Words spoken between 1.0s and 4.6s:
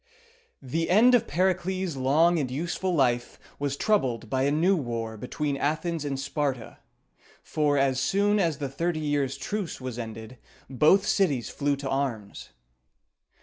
of Pericles' long and useful life was troubled by a